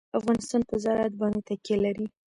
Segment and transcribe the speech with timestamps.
[0.19, 2.05] افغانستان په زراعت باندې تکیه لري.